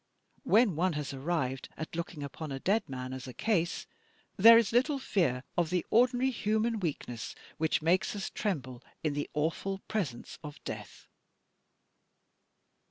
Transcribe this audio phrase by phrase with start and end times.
[0.41, 3.85] When one has arrived at looking upon a dead man as a Case,
[4.35, 9.29] there is little fear of the ordinary human weakness which makes us tremble in the
[9.35, 11.05] awful presence of death.